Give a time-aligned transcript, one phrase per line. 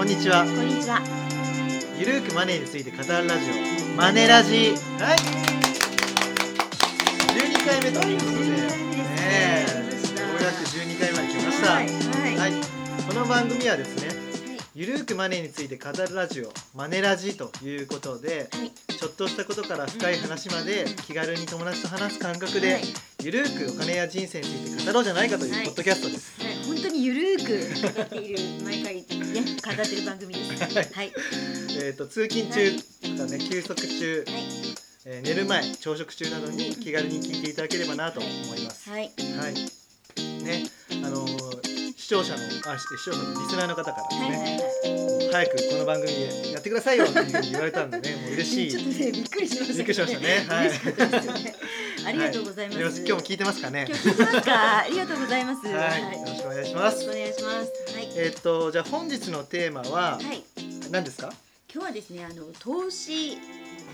[0.00, 0.46] こんにちは。
[0.46, 0.98] こんにちは。
[1.98, 3.96] ゆるーくマネーについて語るラジオ。
[3.98, 4.70] マネラジ。
[4.98, 5.18] はい。
[7.36, 8.48] 12回目ということで。
[8.48, 8.56] ね
[9.28, 9.66] え。
[9.68, 11.72] ようやく12回まで来ました。
[11.74, 11.86] はい。
[13.06, 14.08] この番組はですね
[14.74, 16.52] ゆるーくマネーについて語るラジオ。
[16.74, 18.70] マネラジということではい。
[18.70, 22.82] ちょっとしたことから深い話まで気軽に友達と話す感覚ではい。
[23.22, 25.62] ゆるーくお金や人生について語ろうじゃないかといはい。
[25.64, 26.40] うポッドキャストです
[26.82, 30.74] 当にゆるーく語っている毎回ね語ってる番組です。
[30.74, 31.12] はいはい。
[31.82, 32.76] えー、と通勤中
[33.16, 34.42] とかね休息中、はい。
[35.06, 38.90] えー寝る前朝食中などに気軽に聞いていただければなと思います。
[38.90, 39.10] はい。
[39.38, 39.54] はい。
[40.44, 40.64] ね、
[41.04, 44.30] あのー視聴者のあ視聴者のリスナーの方からですはい。
[44.30, 44.60] ね、
[45.32, 45.46] はい。
[45.46, 48.70] 早くこの番組でやってくださいよっていうふうに言われたんでね、もう嬉しい。
[48.72, 50.70] ちょっとねびっくりしました、びっくりしましたねはい
[52.06, 52.78] ありがとうございます。
[52.80, 53.86] よろし今日も聞いてますかね？
[53.88, 53.96] 今。
[53.96, 54.78] 日聞いてますか？
[54.80, 55.66] ありがとうございます。
[55.68, 57.04] はい、よろしくお願いします。
[57.04, 57.94] お願いします。
[57.94, 58.08] はい。
[58.16, 60.42] えっ、とじゃあ本日のテーマははい。
[60.90, 61.32] 何ですか？
[61.72, 63.38] 今日はですねあの投資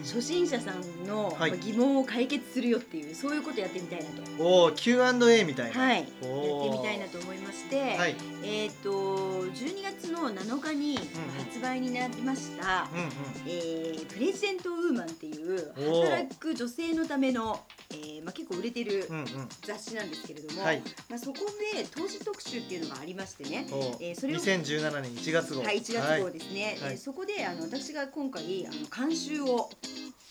[0.02, 4.42] 初心者さんの疑問を解決するよっていうそういうことやってみたいなと。
[4.42, 5.80] おお Q&A みたいな。
[5.80, 8.16] はい、やってみたいなと思いまして、はい。
[8.42, 10.98] えっ、と12月の7日に
[11.38, 13.10] 発売になりました、うんうん。
[13.46, 19.26] えープレジデントウーマンっていう働く女性のための、えーまあ、結構売れてるうんうん。
[19.62, 20.82] 雑誌なんですけれども、はい。
[21.08, 21.38] まあ、そこ
[21.74, 23.66] で投資特集っていうのがありましてね、
[24.00, 25.62] えーそれを2017年1月号。
[25.62, 29.70] はい、1月号ですね、はいえーそこであの私が今回あの監修を、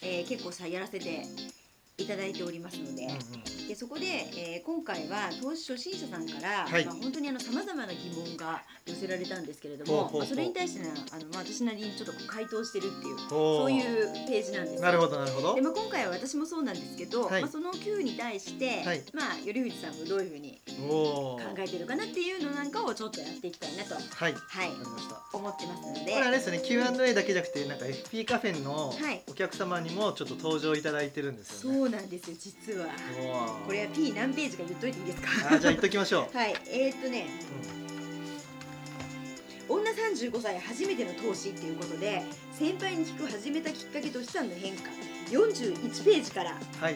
[0.02, 1.24] えー結構さやらせて
[1.98, 3.68] いただいておりますので,、うんうん。
[3.68, 15.62] でそこで、えー今回は投資初心者さんから、はいまあ、本当にさまざまな疑問が寄せられたんですけれどもまあ、それに対してねあの、まあ、私なりにちょっと回答してるっていうそういうページなんですよなるほどなるほどで。
[15.62, 20.60] まあ、今回は私もそうなんですけど、はいまあ、その Q に対して、はいまあ、頼藤さんもどういうふうに。
[20.76, 24.34] 考えてるかなっていうのなんかをちょっとやっていきたいなと、はい。
[24.34, 24.70] わはい。
[25.34, 26.12] 思ってますので。
[26.12, 31.85] これあれですね Q&A だけじゃなくてなんか FP カフェのはいお客様にもちょっと登場いただいてるんですそよね。
[31.86, 32.88] うなんですよ実は
[33.66, 35.56] これは P 何ページか言っといていいですか？
[35.56, 36.36] あじゃあ言っときましょう。
[36.38, 37.28] はいえー、っとね
[39.68, 42.22] 女35歳初めての投資っていうことで
[42.54, 44.90] 先輩に聞く始めたきっかけと資産の変化
[45.32, 46.96] 41ページからはい。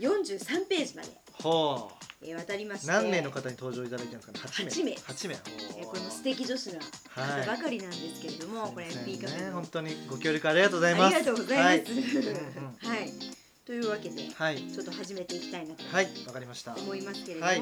[0.00, 1.08] 43ページまで、
[1.42, 1.90] ほ
[2.22, 2.86] えー渡りましう。
[2.86, 4.68] て何名の方に登場いただいてるんですかね？
[4.70, 4.94] 八名。
[4.94, 5.80] 八名八名。
[5.80, 11.16] えーこれも素敵女子なはい方ばかりなんですけれども、これ FP カフェ本当にご協力ありがとうございます。
[11.16, 12.86] ありがとうございます。
[12.86, 12.98] はい。
[13.00, 13.12] はい、
[13.68, 14.62] というわけではい。
[14.62, 16.08] ちょっと始めていきたいなとはい。
[16.26, 16.74] わかりました。
[16.74, 17.60] 思いますけれども、はい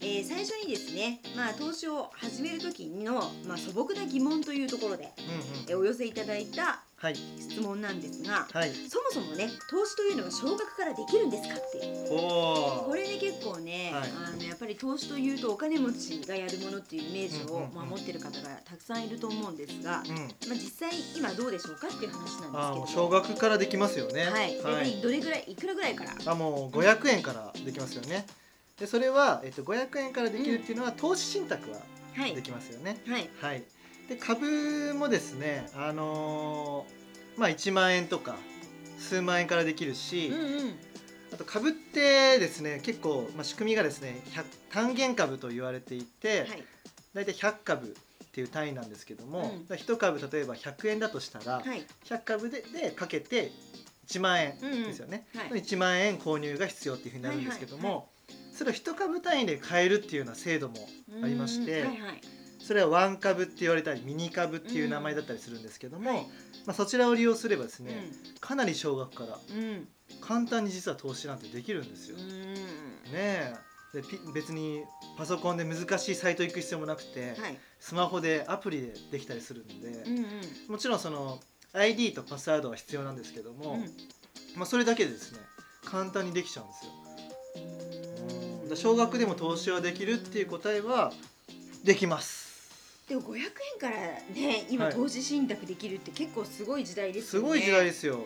[0.00, 5.40] えー最初にですね、まあ、投資を始める時の、まあ、素朴な疑問というところで、うんうん。
[5.68, 6.89] えーお寄せいただいたはい。
[7.14, 8.70] 質問なんですが、はい。
[8.88, 12.08] そもそもね投資というのは少額からできるんですかっていう。
[12.10, 20.16] これね結構ね、はいあのやっぱり投資というとお金持ちがやるものっていうイメージを、うんうんうんまあ、持ってる方がたくさんいると思うんですが、うん。
[20.16, 24.24] まあ、実際今どうでしょうかっていう話なんですけれど少額からできますよね。
[24.26, 26.12] はい、大はい体どれぐらいいくらぐらいから？
[26.26, 28.26] あもう500円からできますよね。
[28.78, 31.78] でそれは、えっと、500円からできるっていうのは、投資信託は
[32.14, 32.96] はいできますよね。
[33.06, 33.62] はいはい、
[34.10, 38.34] で株もですね、あのーまあ、1万円とか
[38.98, 40.74] 数万円からできるし、うんうん。
[41.32, 46.64] あと株ってですね結構、まあ、仕組みがですね100単元株と言われていて、はい。
[47.14, 49.68] 大体100株っていう単位なんですけども、うん。
[49.68, 51.86] だ1株例えば100円だとしたら、はい。
[52.04, 53.52] 100株ででかけて
[54.08, 54.82] 1万円うんうん。
[54.86, 55.28] ですよね。
[55.36, 55.62] はい。
[55.62, 58.04] 1万円購入が必要っていうふうになるんですけども、はいはい
[58.52, 60.74] それを1株単位で買えるっていうような制度も
[61.22, 61.88] ありましてうん。
[61.88, 66.20] はいはいそれはワン株って言われたりミニ株っていう名前だったりするんですけども、はい。
[66.66, 69.88] まあ、そちらを利用すればですね、うかなり少額からんうん。
[70.20, 72.16] 簡単に実は投資なんてできるんですよ。
[72.16, 73.54] うね
[73.92, 74.84] でピ別に
[75.16, 77.58] パソコンで難しいサイト行く必要もなくて、はい。
[77.80, 80.26] スマホでアプリでできたりするんで、うんうん。
[80.68, 81.40] もちろんその
[81.72, 83.80] ID とパスワードは必要なんですけども、うん。
[84.56, 85.38] まあ、それだけでですね
[85.84, 86.92] 簡単にできちゃうんですよ。
[87.56, 88.58] うん。
[88.60, 91.12] だから少額でも投資はできるっていう答えは
[91.82, 92.49] できます
[93.10, 93.44] でも500円
[93.80, 93.96] から
[94.32, 94.94] ね今はい。
[94.94, 97.48] 投資信託できるって結構すごい時代ですよね。
[97.48, 98.20] すごい時代ですよ。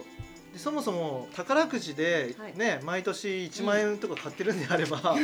[0.53, 2.59] でそもそも宝くじではい。
[2.59, 5.17] ね、毎年1万円とか買ってるんであれば、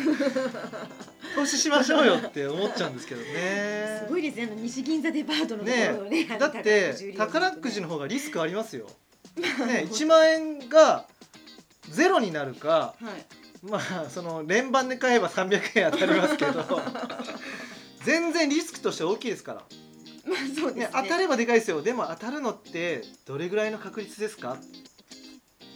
[1.36, 4.00] 投資しましょうよって思っちゃうんですけどね。
[4.08, 4.44] すごいですね。
[4.44, 8.86] あの西銀座デパートのところのねあのだって宝くじの方がリスクありますよ、
[9.36, 11.06] ね、1万円が
[11.90, 13.40] ゼロになるかはい。
[13.62, 16.64] まあその連番で買えば300円当たりますけど
[18.04, 19.62] 全然リスクとして大きいですから。
[20.26, 20.84] まあそうですね。
[20.84, 21.82] ね、当たればでかいですよ。
[21.82, 24.58] でも当たるのってどれぐらいの確率ですか？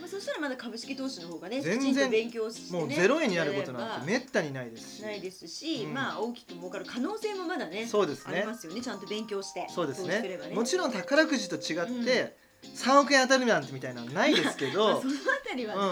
[0.01, 5.03] まあ、そしたらまだ株式投資の方がね全然きちんと勉強して、ね、もうゼロ円になることなんてめったにないですし。
[5.03, 5.95] ないですし、うん。
[5.95, 8.39] まあ大きく儲かる可能性もまだねそうですね。
[8.39, 8.83] ありますよね。
[8.83, 10.55] ちゃんと勉強してそうです投資すればね。
[10.55, 12.37] もちろん宝くじと違って
[12.75, 15.03] 3億円当たるなんてみたいなのないですけ まあど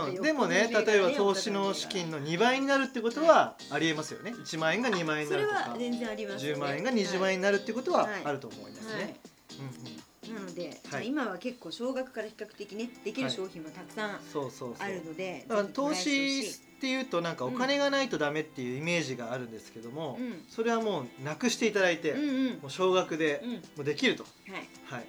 [0.07, 4.33] うん、でもね例えば投資の資金の2倍になるってことはありえますよね。
[4.33, 8.23] 1万円が2万円になるとかは全然あります、ね、10万円が20万円になるってことははい。
[8.25, 9.07] あると思いますはい。
[9.07, 9.21] ね。
[9.59, 10.03] うんうん。
[10.35, 11.07] なので、はい。
[11.09, 22.59] 今は結構少額から比較的ねできる商品もたくさんあるので、だから投資っていうとなんかお金がないとダメっていうイメージがあるんですけども、ほしいそれはもうなくしていただいて、うんうんうん。
[22.63, 23.53] もう少額でうん。
[23.53, 24.29] もうできると、は
[24.59, 24.69] い。
[24.85, 25.07] はい、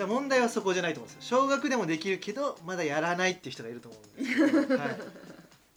[0.00, 1.38] だ問題はそこじゃないと思うんですよ。
[1.42, 4.98] 少額でもできるけどまだやらないっていう人がいると思うんですけど、 はい、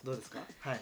[0.04, 0.40] どうですか？
[0.60, 0.80] はい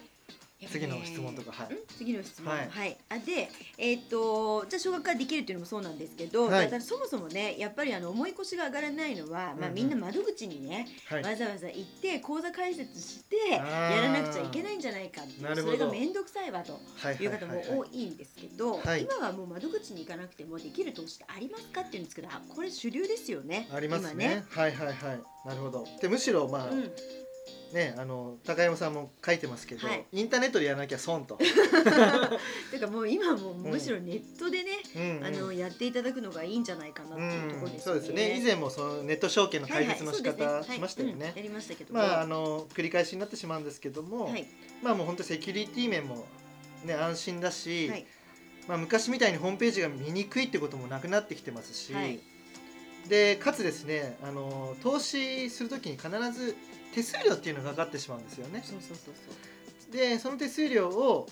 [0.70, 1.75] 次の質問とかはい。
[1.75, 1.79] ん？
[1.99, 2.53] 次の質問？
[2.53, 2.91] ははい。
[2.91, 6.70] い、あでえーっとじゃあ小学からできるっていうのもそうなんですけど、はい。
[6.70, 9.64] だそもそもねやっぱりあの重い腰が上がらないのは、まあうん。
[9.64, 11.23] うんみんな窓口にね、はい。
[11.23, 13.59] わざわざ行って口座開設してや
[14.03, 15.76] らなくちゃいけないんじゃないかっていうなるほど。
[15.76, 19.03] それが面倒くさいわとはいいう方も多いんですけど、はい。
[19.03, 24.44] 今はもう窓口に行かなくてもできる投資ってありますかっていうんですけどあこれ主流ですよねあります今ね。
[24.50, 24.97] はいはいはい。
[25.44, 25.87] なるほど。
[26.00, 26.93] でむしろまあ、うん、
[27.73, 30.05] ねあの高山さんも書いてますけど、はい。
[30.13, 31.39] インターネットでやらなきゃ損と、
[32.71, 35.25] てかもう今もうむしろネットでね、うんうん。
[35.25, 38.39] あのやっていただくのがいいんじゃないかなっていうところですそうですね。
[38.39, 41.33] 以前もそのネット証券の解説の仕方しましたよね。
[41.35, 42.01] やりましたけども。
[42.01, 44.47] まああの繰り返しになってしまうんですけども、はい。
[44.83, 46.27] まあもう本当セキュリティ面も
[46.85, 48.07] ね安心だし、はい。
[48.69, 52.21] まあ昔みたいにホームページが見にくいってこともなくなってきてますし、はい。
[53.09, 56.57] でかつですねあの投資するときに必ず
[56.94, 58.62] 手数料っていうのがかかってしまうんですよね。
[58.65, 59.93] そうそうそうそう。
[59.93, 61.29] でその手数料を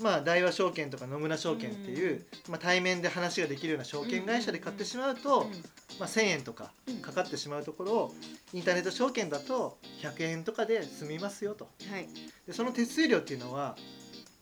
[0.00, 5.50] まあ大和証券とか野村証券っていう、まあ、対面で話ができるような証券会社で買ってしまうと、うん
[5.98, 6.96] まあ、1,000円とかうん。
[6.96, 8.14] かかってしまうところを
[8.52, 11.68] インターネット証券だと100円とかで済みますよと。
[11.90, 12.08] はい。
[12.46, 13.76] でその手数料っていうのは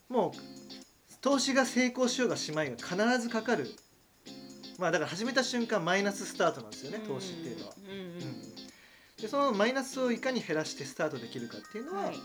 [0.08, 0.38] もう
[1.20, 3.70] 投資が成功しようがしまいが必ずかかる。
[4.78, 7.74] まあだから始めた瞬間マイナススタートなんですよね投資っていうのは。
[7.86, 8.49] うん
[9.20, 12.16] でそのマイナスをいかに減らしてスタートできるかっていうのは、はい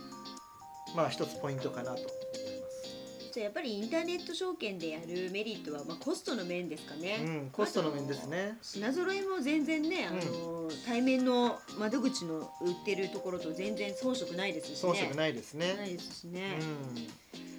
[0.96, 3.32] まあ一つポイントかなと思います。
[3.34, 8.58] じゃあやっぱりインターネット証券でやるメリットは、まあ、コストの面ですかね、うん、コストの面ですね。
[8.62, 15.90] 品揃えも全然ね、あの対面の窓口の売ってるところと全然遜色ないですしね遜色ないですなね。
[15.90, 16.52] いですしうね、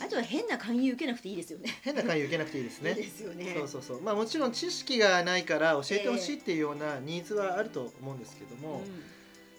[0.01, 3.07] ん、あとは変な勧誘受けなくていいですよね変な会受けなくていいですいいでね。
[3.09, 4.01] すよねそうそうそう。
[4.01, 8.81] まあもちろん知識がないから教えてほしいっていうようなニーズはあると思うんですけども、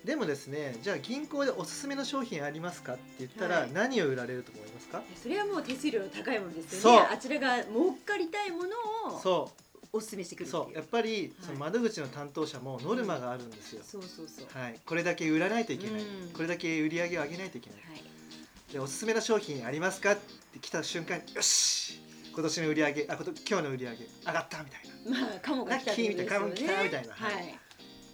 [0.07, 3.71] でもですね、じゃあ銀行でおすすめの商品ありますかって言ったらはい。
[3.73, 5.01] 何を売られると思いますか？
[5.21, 6.93] それはもう手数料の高いものですそう。
[6.95, 8.69] よねあちらが儲かりたいもの
[9.15, 9.51] をそ
[9.91, 10.63] お勧めしてくう、るっていう。
[10.63, 11.31] そう、やっぱりはい。
[11.41, 13.83] その窓口の担当者もノルマがあるんですよ。
[13.83, 14.47] そうそうそう。
[14.57, 16.29] はい、これだけ売らないといけない、うん。
[16.29, 17.79] これだけ売り上げを上げないといけない。
[17.79, 18.03] はい。
[18.71, 22.01] でおすすめの商品ありますかって来た瞬間よし！
[22.33, 27.13] 今年の売り上げあこと今日の売り上げ上がったみたいまあカモが来たみたいなカモ来たみたいな。
[27.13, 27.33] はい。
[27.35, 27.41] な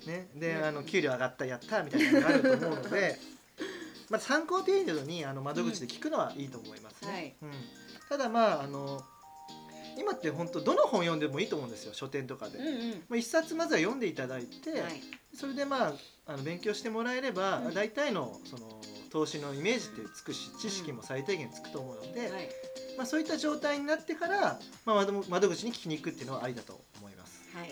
[0.06, 0.28] ね。
[0.36, 0.64] で、うん。
[0.66, 3.20] あの給料上がったやったみたいなのがあると思うので
[4.10, 7.36] まあ参考程度にあの窓口で聞くのはいいと思いますね、はい。
[7.42, 7.52] うん、
[8.10, 9.04] ただまああの
[9.98, 12.92] 今って本当どの本読んでもいいと思うんですよ書店とかで、うんうん。
[13.10, 15.02] まあ、一冊まずは読んでいただいて、はい。
[15.36, 15.94] それでまあ
[16.26, 17.74] あの勉強してもらえれば、うん。
[17.74, 22.50] 大体のその投資のイメージってつくし知識も最低限つくと思うので、はい。
[22.98, 27.42] まあ、そういった状態になってから、まあ、窓窓口に聞きに行くっていうのはありだと思います。
[27.56, 27.70] はい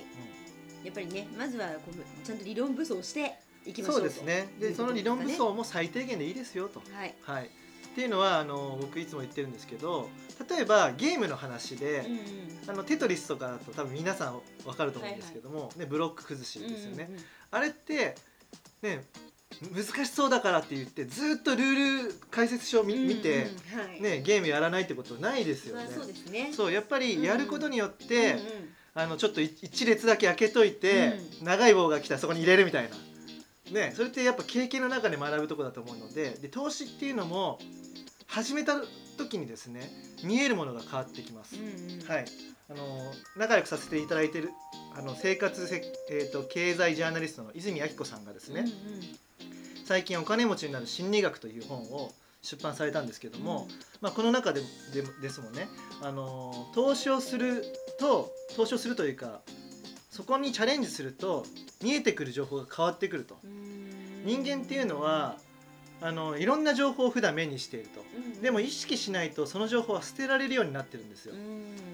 [0.83, 3.35] やっぱりねまずはこうちゃんと理論武装して
[3.65, 3.99] いきうん、ましょと。
[3.99, 4.49] そううですね。
[4.59, 6.43] でその理論武装も最低限でいいで。
[6.43, 6.81] すよと。
[6.91, 7.13] はい。
[7.21, 7.49] はい、っ
[7.95, 10.09] ていうのはあの僕いつも言ってるんですけど
[10.49, 12.19] 例えばゲームの話で、うんうん。
[12.69, 17.05] あのテトリスとかだと多分皆さん分かると思うんですけども、ね、ブロック崩しですよね。
[17.09, 17.25] うんうんうん。
[17.51, 18.15] あれって
[18.81, 19.03] ね
[19.73, 23.89] 難しそうだからって言ってずっとルール解説書を見,、見て、うんうん。
[23.89, 24.01] はい。
[24.01, 25.83] ね、ゲームやらないってことないですよね。
[25.83, 26.51] まあそうですね。
[26.53, 28.45] そうやっぱりやることによって、うんうん
[28.93, 32.95] あのちょっとい一列だけ開けといて、長い棒が来たらそこに入れるみたいな。
[33.71, 37.57] ね、それってやっぱ経験の中で学ぶところだと思うのでで投資っていうのも
[38.27, 38.73] 始めた
[39.17, 39.89] 時にですね
[40.25, 41.55] 見えるものが変わってきます。
[41.55, 42.25] うんうんはい、
[42.69, 44.49] あの仲良くさせていただいている
[44.93, 48.73] あの生活せ、えー、と経済ジャーナリストの泉明子さんがですね、うんうん
[49.91, 53.67] 最近お金持ちになる心理学という本を出版されたんですけども、
[54.01, 54.61] まあ、この中で
[54.93, 55.67] でですもんね。
[56.01, 57.63] あの投資をする
[57.99, 59.41] と投資をするというか
[60.09, 61.45] そこにチャレンジすると
[61.81, 63.37] 見えてくる情報が変わってくると。
[63.43, 64.23] うん。
[64.25, 65.37] 人間っていうのは
[66.01, 68.01] あのいろんな情報を普段目にしていると。
[68.15, 68.41] うん。
[68.41, 71.35] でも意識しないとその情報は捨てられるようになってるんですよ。
[71.35, 71.90] うん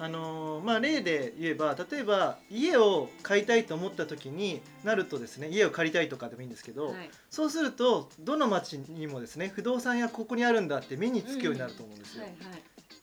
[0.00, 7.10] あのーまあ例で言えば例えば家を買いたいと思った時になるとですね家を借りたいとかでもいいんですけど、はい。
[7.30, 12.62] そうするとどの町にもですね不動産屋ここにあるんだって目につくようになると思うんですよ、はいはい。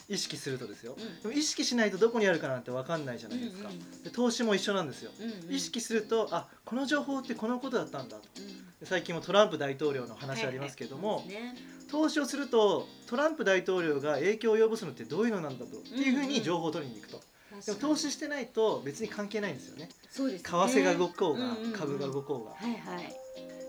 [0.10, 1.22] 意識するとですよ、うん。
[1.22, 8.24] でも意識しないとどこにあるかなんて分かんないじゃないですか、うんで投資も一緒なんですよ、うんうん意識するとあこの情報ってこのことだったんだと。
[8.38, 8.48] うん。
[8.80, 17.22] で最近もトランプ大統領の話ありますけども、はいはい投資をするとトランプ大統領が影響を及ぼすのってどういうのなんだとっていうふうに情報を取りに行くと、
[17.65, 19.89] でも投資してないと別に関係ないんですよね。
[20.10, 20.50] そうですね。
[20.50, 21.72] 為替が動こうが、うんうんうん。
[21.74, 23.15] 株が動こうが、はいはい。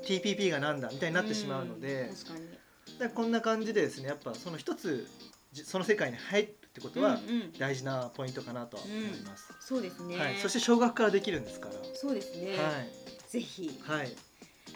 [0.05, 2.07] TPP がなんだみたいになってしまうので。
[2.07, 2.49] ん、確かに。
[2.99, 5.07] でこんな感じでですねやっぱその一つ
[5.53, 7.53] じその世界に入るってことはうんうん。
[7.59, 12.57] 大事なポイントかなとは思います、そうですね、はい、そして少額からできるんですから、そうですね、
[13.29, 13.71] ぜひ。
[13.85, 14.28] はいはい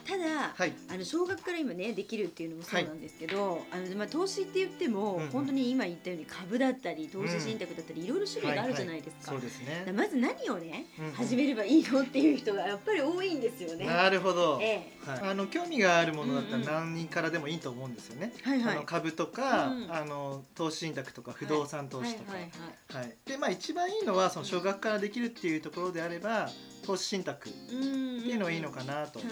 [0.07, 0.73] ただ、はい。
[0.91, 5.31] あの少額から今ねできるっていうのもそうなんですけど、あのまあ投資って言っても、うんうん。
[5.31, 9.33] 本当に今言ったように株だったり投資信託だったり、いろいろ種類があるじゃないですか。
[9.33, 9.93] そうですね。
[9.93, 11.13] まず何をね、うんうん。
[11.13, 13.87] 始めればいいのっていう人がやっぱり多いんですよね。
[13.87, 16.67] なるほど、えはい、あの興味があるものだったうんうん。
[16.67, 18.77] ら何人からでもいいと思うんですよね、はいはい。
[18.77, 23.17] あの株とか、うんあの投資信託とか不動産投資とか、はいはいはい。
[23.27, 26.49] でまあ一番いいのはその少額からできるっていうところであれば
[26.85, 29.29] 投資信託っはい、うんていうのがいいのかなと、はい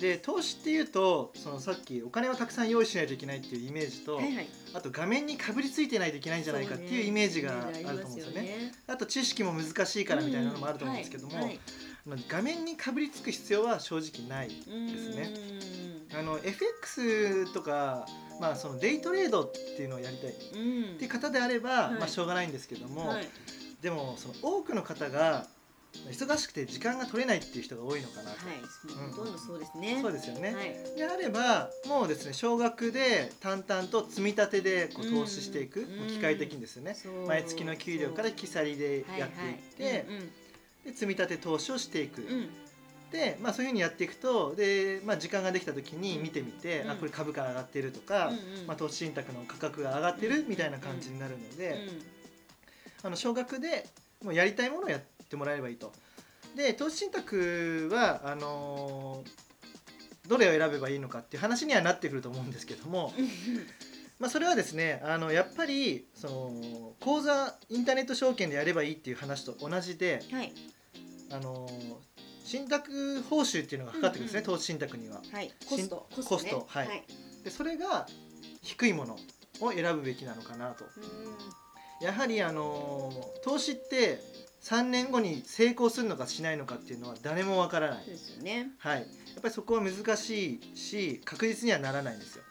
[0.00, 4.48] で投資っていうとそのさっきお金をたくさん用意しないといけないっていうイメージと、はいはい。
[4.74, 8.72] あと画面にかぶりついてないといけないんじゃないかっていうイメージがあると思うんですよね。
[8.86, 11.60] あと知識も難しいからみたいなのもあると思うんですけども、うんはい。
[12.06, 14.68] あの画面にかぶりつく必要は正直ないです
[15.16, 15.34] ね。
[16.16, 18.06] あの FX とか、
[18.40, 20.98] まあ、そのデイトレードっていうのをやりたいっうん。
[20.98, 21.94] ていう方であれば、はい。
[21.94, 23.28] まあ、しょうがないんですけども、はい。
[23.82, 25.46] でもその多くの方が
[26.10, 29.98] 忙しくて時間が取れないっていう人が多いのかなと、はい、ほとんどそうですね。
[30.00, 30.54] そうですよね。
[30.54, 30.96] はい。
[30.96, 40.06] であればもうですね少額で淡々と積み立てでこう投資していく、うん機械的にですよね、毎月の給料から木去りでやっていって、
[40.84, 42.50] で積み立て投資をしていく、うんうん
[43.10, 46.90] で、まあ、そういうふうにやっていくとで、まあ、時間ができた時に見てみて、うん。
[46.90, 48.66] あこれ株価が上がってるとか、うんうん。
[48.66, 51.78] まあ、投資信託の価格が上がってるみたいな感じになるので、
[53.02, 53.86] あの少額で
[54.22, 55.92] もうやりたいものをやってもらえればいいと。
[56.56, 59.48] で投資信託はあのー
[60.28, 63.26] どれを選べばいいのかっていう話にはなってくると思うんですけども、う ん
[64.18, 70.52] まあ、それはですねあのやっぱりその口座インターネット証券でやればいいっていう話と同じで、はい。
[71.30, 71.94] あのー
[72.44, 75.20] 信託報酬っていうのがかかってくるんですね、うんうん投資信託には。
[75.30, 75.52] はい。
[75.66, 76.64] コストコストね。
[76.66, 76.88] はい。
[76.88, 77.04] はい。
[77.44, 78.06] でそれが
[78.62, 79.18] 低いもの
[79.60, 80.86] を選ぶべきなのかなと。
[80.96, 81.00] う
[82.02, 82.06] ん。
[82.06, 84.22] やはりあのー投資って
[84.62, 88.70] 3年後に成功するのかしないのかっていうのは誰もわからないそう、ですよね。
[88.78, 89.06] はい、やっ
[89.42, 92.42] ぱりそこは難しいし確実にはならないんですよ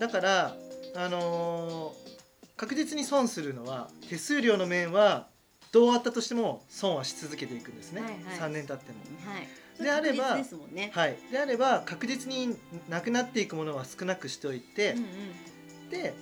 [0.00, 0.56] だから
[0.96, 2.10] あのー
[2.60, 5.28] 確実に損するのは手数料の面は
[5.72, 8.98] どうあったとしても損はし続けていくんですね、はいはい3年経っても。
[9.32, 9.82] はい。
[9.82, 10.36] であれば
[10.70, 10.90] ね。
[10.92, 12.54] はい、であれば確実に
[12.90, 16.12] なくなっていくものは少なくしておいて、うんうんで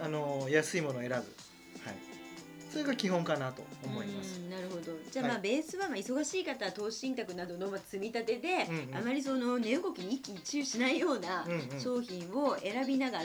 [0.00, 1.24] あの安いものを選ぶ、はい、
[2.70, 4.40] それが基本かなと思います。
[4.40, 4.92] うんなるほど。
[5.10, 8.96] じゃあまあはいベースはまあ忙しい方は投資信託などのまあ積み立てで、うんうん。
[8.96, 11.80] あまりその値動きに一喜一憂しないようなうんうん。
[11.80, 13.24] 商品を選びながら、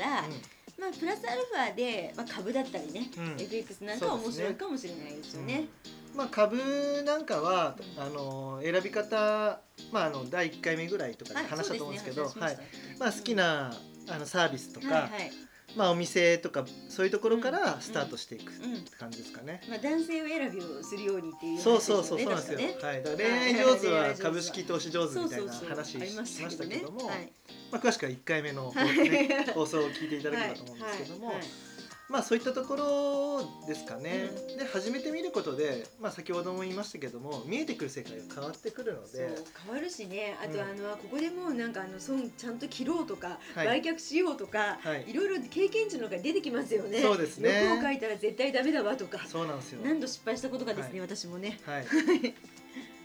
[0.80, 3.26] まあプラスアルファでまあ株だったりね、うん。
[3.34, 5.68] うん FX なんかは面白いかもしれないですよね。
[5.86, 6.58] うんまあ、株
[7.06, 9.60] なんかはあの選び方、
[9.92, 12.58] まあ、あの第1回目ぐらいとかで話したと思うんですけど、はいそうはい。
[13.00, 13.74] まあ、好きな、
[14.10, 15.32] あのサービスとか、はいはい。
[15.76, 19.62] まあ、お店とかそういうところかうんらスタートしていくってうん感じですかね。
[19.68, 22.60] まあ男性を選びをするようにっていう話そうそうそうそうなんですよ。
[22.60, 24.12] はい、恋愛上手はは。
[24.12, 27.32] い株式投資上手みたいな話しましたけども、はい。
[27.72, 31.36] まあ、詳しくは1回目のね、放送を聞いていただければと思うんですけども、はい。
[31.38, 31.73] はい
[32.14, 34.30] まあそういったところですかね。
[34.50, 39.30] うんで始めてみることで、まあ、先ほども言いましたけども見えてくる世界が変わってくるのそうで。
[39.66, 49.82] 変わるしねあと、うんあのここでもうなんかあの損ちゃんと切ろうとか、はい売却しようとか、はいいろいろ経験値のが出てきますよねそうですね欲を書いたら絶対ダメだわとかそうなんですよ。
[49.84, 51.86] 何度失敗したことかですね、は私もねはい。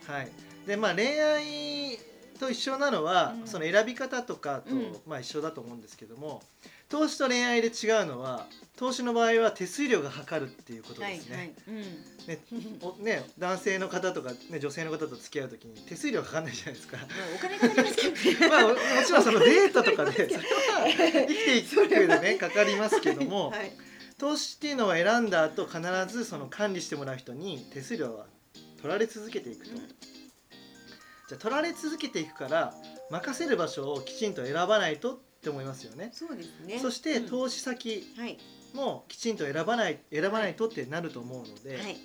[0.05, 0.31] はい。
[0.67, 1.97] でまあ恋愛
[2.39, 3.47] と一緒なのは、うん。
[3.47, 4.97] その選び方とかと、うん。
[5.05, 6.41] まあ一緒だと思うんですけども、
[6.89, 11.35] 投資と恋愛で違うのは投資の場合は手数料がかかるっていうことですね。
[11.35, 11.81] はいはい、うん。
[12.27, 12.39] ね
[12.81, 16.97] おね男性の方とかね女性の方と付き合うときに手数料かかんないじゃないですか。
[16.97, 18.49] まあお金かかりますけどね。
[18.49, 20.41] まあももちろんそのデートとかでそれは
[20.87, 23.71] 生きていく上でねかかりますけども、はい。
[24.17, 28.25] 投資っていうのは選んだ後必ずその管理してもらう人に手数料は
[28.81, 29.87] 取られ続けていくと、うん
[31.29, 32.73] じゃあ取られ続けていくから
[33.11, 36.09] 任せる場所をきちんと選ばないとって思いますよね。
[36.11, 36.79] そうですね。
[36.79, 37.29] そしてうん。
[37.29, 38.39] 投資先はい。
[38.73, 41.97] もきちんと選ばない選ばないとってなると思うので、はい。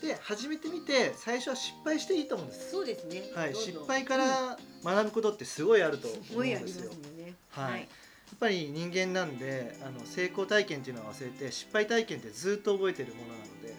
[0.00, 2.70] で始めてみて最初は失敗していいと思うんです。
[2.70, 3.22] そうですね。
[3.34, 6.86] はい、失敗から学ぶことってすごいあると思うんですよ。
[6.86, 7.34] よね。
[7.50, 7.80] はい。
[7.80, 7.86] や
[8.34, 13.74] っぱり人間なんであの成功体験っていうのは忘れて失敗体験ってずっと覚えてるものなので、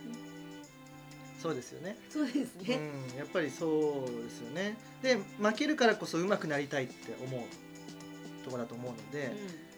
[1.45, 1.95] そうですよね。
[2.09, 2.79] そうですね、
[3.13, 4.75] うん、やっぱりそうですよね。
[5.03, 7.41] で負けるからこそ上手くなりたいって思う
[8.43, 9.31] ところだと思うので、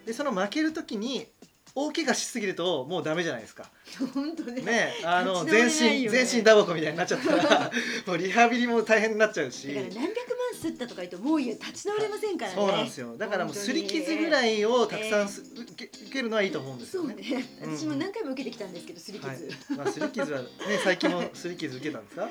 [0.05, 1.27] でその負ける時に
[1.75, 3.69] 大怪我しすぎるともうダメじゃないですか。
[3.99, 7.71] うん、本当ねね、あの全身全身打撲みたいになっちゃったら
[8.07, 12.57] もうリハビリも大変になっちゃうし何百万吸ったとか言うともういや立ち直れませんからね。
[12.57, 13.17] そうなんですよ。
[13.17, 17.15] だからもうすり傷ぐらいをたくさんす、受け受けるのはいいと思うんですよね。
[17.19, 17.45] そうね。
[17.63, 17.77] うん。
[17.77, 19.77] 私も何回も受けてきたんですけどすり傷、はい。
[19.77, 20.47] まあ、すり傷はね
[20.83, 22.29] 最近もすり傷受けたんですか？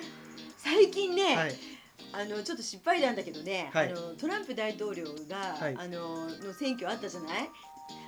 [0.59, 1.55] 最近ね、はい。
[2.13, 3.93] あのちょっと失敗談だけどね、はい。
[3.93, 5.77] あのトランプ大統領が、はい。
[5.79, 7.51] あのの選挙あったじゃない？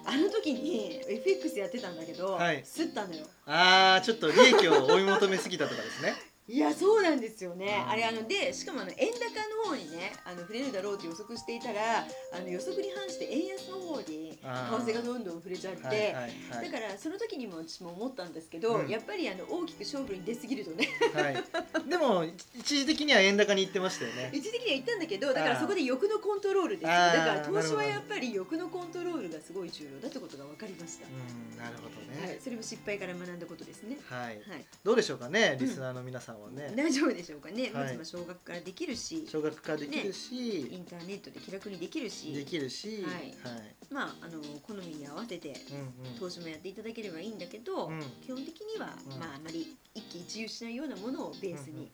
[0.04, 2.62] あの時に FX やってたんだけど、はい。
[2.62, 3.24] 吸ったのよ。
[3.46, 6.14] ああちょっと利益を追い求めすぎたとかですね。
[6.48, 7.90] いやそうなんですよね、うん。
[7.90, 16.70] あれあのでしかもあの円高の方にねあの触れるだろうって予測していたらあの予測に反して円安の方に為替がどんどん触れちゃって、はいはいはい。
[16.72, 18.88] だからその時にも私も思ったんですけど、うん。
[18.88, 20.88] やっぱりあの大きく勝負に出過ぎるとね。
[21.12, 21.88] はい。
[21.88, 22.24] でも
[22.58, 24.30] 一時的には円高に行ってましたよね。
[24.32, 32.34] 一時的には言ったんだけどだからそこで欲のコントロールですだから投資はやっぱり欲のコントロールがすごい重要だってことが分かりました、うんなるほどはい。
[32.34, 33.98] ね。、それも失敗から学んだことですね。
[34.08, 34.38] はい。
[34.48, 34.64] はい。
[34.84, 36.72] どうでしょうかねリスナーの皆さんはね。
[36.76, 43.14] 大丈夫でしょうかね、はいまずは小学からできるし小学からできるし、インターネットで気楽にできるしできるし、はい
[43.54, 43.76] はい。
[43.90, 46.18] まああの好みに合わせてうんうん。
[46.18, 51.90] 投資もやっていただければいいんだけど、うん基本的には、うんまああまり一喜一憂しないようなものをベースに、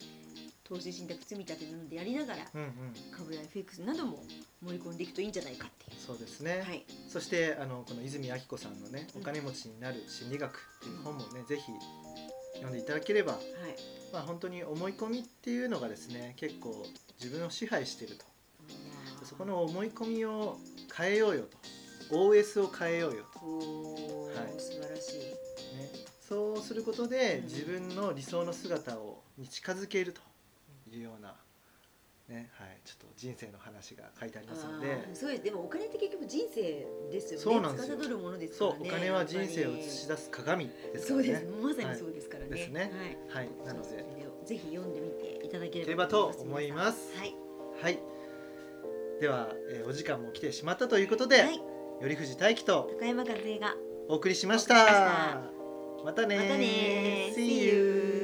[0.65, 2.71] 投資信託積み立てなどでやりながらうんうん。
[3.17, 4.25] 株や FX なども
[4.63, 6.63] 盛り込んでいくといいんじゃないかっていそうですね。
[6.65, 6.69] う。
[6.69, 11.73] はい、そしてあのこの泉明子さんのね「うんお金持ちになる心理学」っていう本もね、ぜひ
[12.55, 13.43] 読んでいただければ、はい、
[14.13, 16.85] まあ、本当に思い込みっていうのがですね結構
[17.21, 18.25] 自分を支配していると。
[19.25, 20.59] そこの思い込みを
[20.95, 21.57] 変えようよと。
[22.15, 24.61] OS を変えようよおー、はい。
[24.61, 25.13] 素晴らしい。
[25.19, 30.21] と、ね、そうすることでうん自分の理想の姿をに近づけると
[30.91, 31.35] いうような、
[32.29, 35.15] ねはい、ちょっと人生の話が書いてありますので。
[35.15, 35.43] そうです。
[35.43, 37.45] でもお金って結局人生ですよね。
[37.45, 37.97] そうなんですよ。
[37.99, 41.03] 司るものですかそうらねお金は人生を映し出す鏡ですからね。
[41.07, 41.45] そうです。
[41.63, 42.93] まさにそうですからね、ですね。
[43.29, 43.47] はい。
[43.47, 44.05] はい、なので。
[44.45, 47.17] ぜひ読んでみていただければと思います。
[47.19, 47.35] はい、
[47.81, 47.99] はい。
[49.21, 51.61] では、えーお時間も来てしまったということで、はい、
[52.01, 53.75] 頼藤大樹と高山和恵が
[54.09, 54.75] お送りしました。
[56.05, 56.27] また。
[56.27, 58.24] ねまたね See you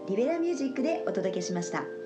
[0.07, 2.00] リベラミュージックでお届けしました。